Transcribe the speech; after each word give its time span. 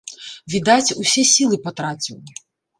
Відаць, 0.53 0.95
усе 1.05 1.27
сілы 1.35 1.63
патраціў. 1.69 2.17